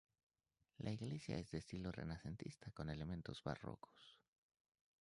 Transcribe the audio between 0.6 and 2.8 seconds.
La iglesia es de estilo renacentista